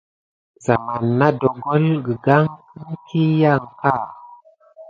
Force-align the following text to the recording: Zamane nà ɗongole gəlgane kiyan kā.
Zamane 0.65 1.09
nà 1.19 1.27
ɗongole 1.39 1.91
gəlgane 2.05 2.89
kiyan 3.07 3.61
kā. 3.79 3.93